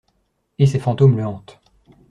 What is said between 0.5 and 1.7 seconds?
Et ses fantômes le hantent.